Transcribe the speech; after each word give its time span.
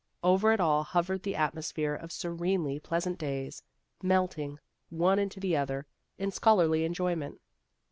Over 0.23 0.51
it 0.51 0.59
all 0.59 0.81
hovered 0.81 1.21
the 1.21 1.35
atmosphere 1.35 1.93
of 1.93 2.11
serenely 2.11 2.79
pleasant 2.79 3.19
days, 3.19 3.61
melting 4.01 4.57
one 4.89 5.19
into 5.19 5.39
the 5.39 5.55
other 5.55 5.85
in 6.17 6.31
scholarly 6.31 6.83
enjoyment. 6.85 7.39